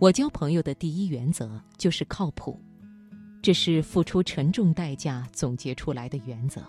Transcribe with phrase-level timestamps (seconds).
[0.00, 2.60] 我交朋友的第一原则就是靠谱，
[3.40, 6.62] 这是付出沉重代价总结出来的原则。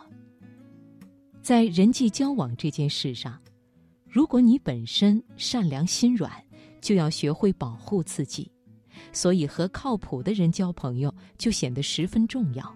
[1.42, 3.38] 在人际交往这件事上，
[4.08, 6.32] 如果你本身善良心软，
[6.80, 8.50] 就要学会保护自己。
[9.12, 12.74] 所以，和靠谱的人交朋友就显得十分重要，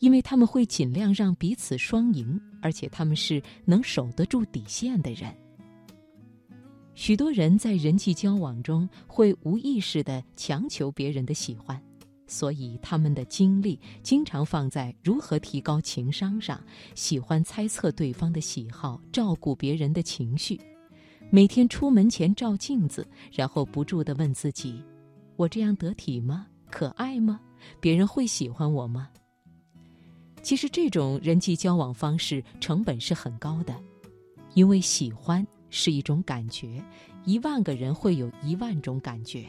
[0.00, 5.32] 因为他们会尽量让彼此双赢，而且他们是能守得住底线的人。
[6.96, 11.80] 许多人在人际交往中会无意识地强求别人的喜欢，
[12.26, 16.58] 所以他们的精力经常放在如何提高情商上，
[16.94, 20.58] 喜欢猜测对方的喜好，照顾别人的情绪，
[21.28, 24.82] 每天出门前照镜子，然后不住地问自己
[25.36, 26.46] ：“我这样得体吗？
[26.70, 27.38] 可爱吗？
[27.78, 29.10] 别人会喜欢我吗？”
[30.42, 33.76] 其实，这种人际交往方式成本是很高的，
[34.54, 35.46] 因为喜欢。
[35.76, 36.82] 是一种感觉，
[37.26, 39.46] 一万个人会有一万种感觉，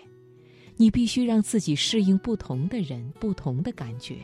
[0.75, 4.17] 你必须让自己适应不同的人、不同的感觉，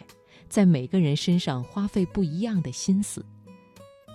[0.49, 3.25] 在每个人身上花费不一样的心思。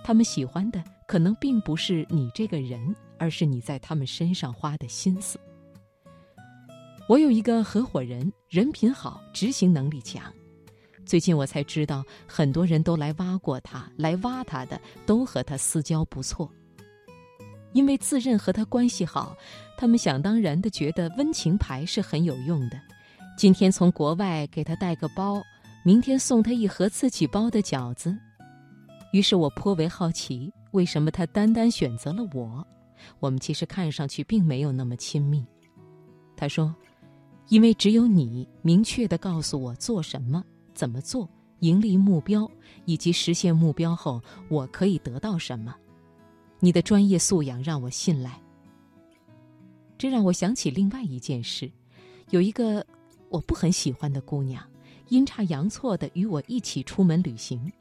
[0.03, 5.39] 他们喜欢的可能并不是你这个人，而是你在他们身上花的心思。
[7.07, 10.31] 我有一个合伙人，人品好，执行能力强。
[11.05, 16.47] 最近我才知道，很多人都来挖过他，来挖他的都和他私交不错。
[17.73, 19.35] 因为自认和他关系好，
[19.77, 22.79] 他们想当然的觉得温情牌是很有用的。
[23.37, 25.41] 今天从国外给他带个包，
[25.83, 28.17] 明天送他一盒自己包的饺子。
[29.11, 32.65] 于是我颇为好奇，为什么他单单选择了我？
[33.19, 35.45] 我们其实看上去并没有那么亲密。
[36.35, 36.75] 他说
[37.49, 42.49] ：“因为只有你明确的告诉我做什么、怎么做、盈利目标
[42.85, 45.73] 以及实现目标后我可以得到什么。”
[46.59, 48.39] 你的专业素养让我信赖。
[49.97, 51.71] 这让我想起另外一件事：
[52.29, 52.85] 有一个
[53.29, 54.63] 我不很喜欢的姑娘，
[55.09, 57.71] 阴差阳错的与我一起出门旅行。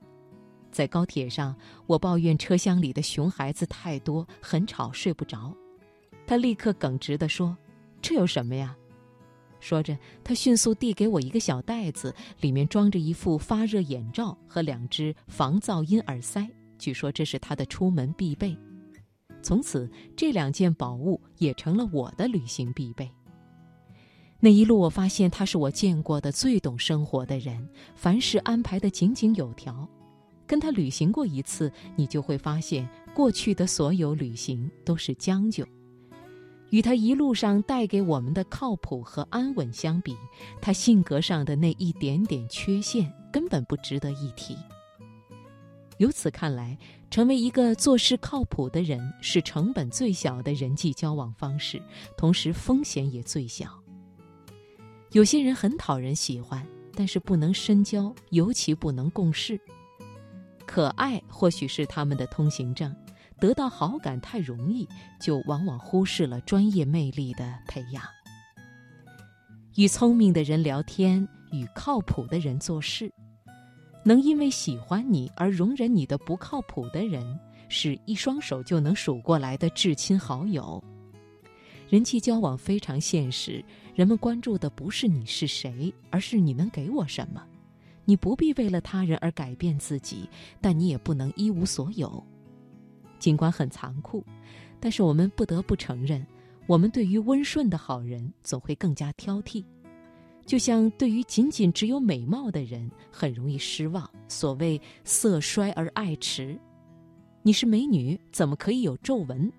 [0.71, 5.53] 在高铁上，我抱怨车厢里的熊孩子太多，很吵，睡不着。
[6.27, 7.57] 她立刻耿直地说
[8.03, 8.77] ：“这有什么呀？”
[9.61, 16.49] 说着，她迅速递给我一个小袋子，里面装着一副发热眼罩和两只防噪音耳塞，
[16.79, 18.57] 据说这是她的出门必备。
[19.43, 23.11] 从此，这两件宝物也成了我的旅行必备。
[24.41, 29.89] 那一路，我发现他是我见过的最懂生活的人，凡事安排得井井有条。
[30.47, 35.67] 跟他旅行过一次，你就会发现，过去的所有旅行都是将就。
[36.71, 40.17] 与他一路上带给我们的靠谱和安稳相比，
[40.61, 44.57] 他性格上的那一点点缺陷根本不值得一提。
[45.99, 46.77] 由此看来。
[47.11, 51.83] 成为一个做事靠谱的人是成本最小的人际交往方式，
[52.19, 53.83] 同时风险也最小。
[55.13, 59.59] 有些人很讨人喜欢，但是不能深交，尤其不能共事。
[60.67, 62.95] 可爱或许是他们的通行证，
[63.41, 64.87] 得到好感太容易，
[65.19, 68.05] 就往往忽视了专业魅力的培养。
[69.77, 73.11] 与聪明的人聊天，与靠谱的人做事。
[74.09, 77.39] 能因为喜欢你而容忍你的不靠谱的人，
[77.69, 80.83] 是一双手就能数过来的至亲好友。
[81.91, 83.63] 人际交往非常现实，
[83.95, 87.45] 人们关注的不是你是谁，而是你能给我什么。
[88.07, 90.27] 你不必为了他人而改变自己，
[90.59, 92.27] 但你也不能一无所有。
[93.19, 94.25] 尽管很残酷，
[94.81, 96.27] 但是我们不得不承认，
[96.67, 99.63] 我们对于温顺的好人总会更加挑剔。
[100.49, 104.09] 就像对于仅仅只有美貌的人，很容易失望。
[104.29, 106.59] 所谓色衰而爱弛，
[107.43, 109.53] 你是美女，怎么可以有皱纹？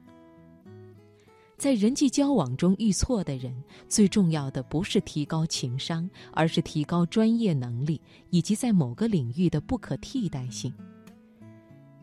[1.59, 3.53] 在人际交往中遇错的人，
[3.87, 8.01] 最重要的不是提高情商，而是提高专业能力
[8.31, 10.73] 以及在某个领域的不可替代性。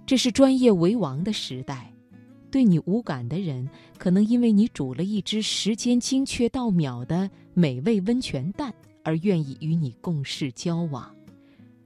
[0.06, 1.92] 这是专业为王的时代，
[2.52, 3.68] 对你无感的人，
[3.98, 7.28] 可能因为你煮了一只时间精确到秒的。
[7.58, 8.70] 美味温泉蛋，
[9.02, 11.10] 而愿意与你共事交往，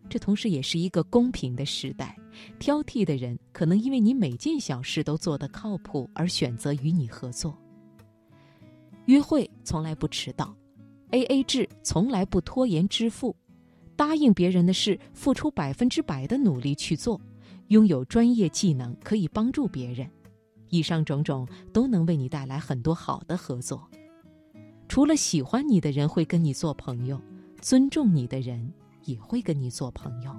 [0.09, 2.17] 这同时也是一个公平的时代。
[2.59, 7.57] 挑剔的人可能因为你每件小事都做得靠谱，而选择与你合作。
[9.05, 10.53] 约会从来不迟到
[11.11, 13.37] ，A A 制从来不拖延支付，
[13.95, 17.21] 答应别人的事付出百分之百的努力去做，
[17.69, 20.11] 拥有专业技能可以帮助别人，
[20.69, 23.89] 以上种种都能为你带来很多好的合作。
[24.91, 27.23] 除了喜欢你的人会跟你做朋友，
[27.61, 28.73] 尊重你的人
[29.05, 30.35] 也会跟你做朋友。